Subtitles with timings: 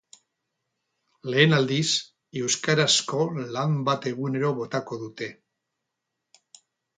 [1.33, 1.89] Lehen aldiz,
[2.41, 3.19] euskarazko
[3.59, 5.29] lan bat egunero botako dute.